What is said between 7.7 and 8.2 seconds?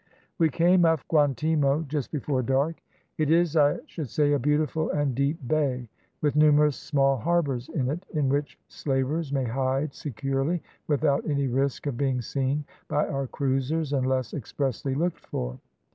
it,